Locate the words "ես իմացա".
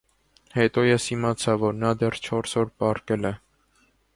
0.85-1.55